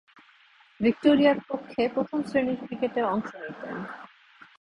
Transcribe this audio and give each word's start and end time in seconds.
ভিক্টোরিয়ার 0.79 1.39
পক্ষে 1.49 1.81
প্রথম-শ্রেণীর 1.87 2.59
ক্রিকেটে 2.63 3.01
অংশ 3.03 3.29
নিতেন। 3.35 3.75